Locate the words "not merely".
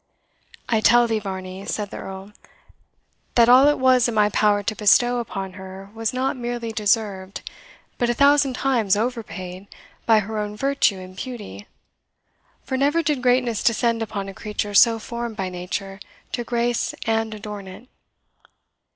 6.11-6.71